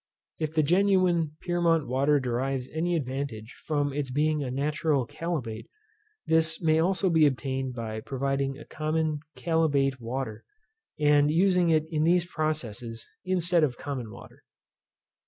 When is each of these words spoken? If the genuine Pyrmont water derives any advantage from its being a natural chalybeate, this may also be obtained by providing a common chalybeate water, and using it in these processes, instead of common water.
If 0.39 0.55
the 0.55 0.63
genuine 0.63 1.37
Pyrmont 1.45 1.85
water 1.85 2.19
derives 2.19 2.67
any 2.73 2.95
advantage 2.95 3.53
from 3.67 3.93
its 3.93 4.09
being 4.09 4.41
a 4.43 4.49
natural 4.49 5.05
chalybeate, 5.05 5.67
this 6.25 6.59
may 6.59 6.79
also 6.79 7.07
be 7.11 7.27
obtained 7.27 7.75
by 7.75 8.01
providing 8.01 8.57
a 8.57 8.65
common 8.65 9.19
chalybeate 9.37 9.99
water, 9.99 10.43
and 10.99 11.29
using 11.29 11.69
it 11.69 11.85
in 11.91 12.03
these 12.03 12.25
processes, 12.25 13.05
instead 13.25 13.63
of 13.63 13.77
common 13.77 14.09
water. 14.09 14.41